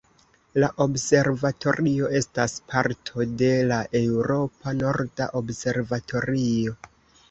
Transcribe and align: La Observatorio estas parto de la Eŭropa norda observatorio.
La 0.61 0.69
Observatorio 0.85 2.09
estas 2.21 2.57
parto 2.73 3.29
de 3.45 3.53
la 3.75 3.81
Eŭropa 4.03 4.77
norda 4.83 5.33
observatorio. 5.45 6.81